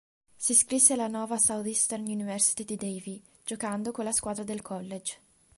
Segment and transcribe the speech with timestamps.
[0.35, 5.19] Si iscrisse alla Nova Southeastern University di Davie, giocando con la squadra del college.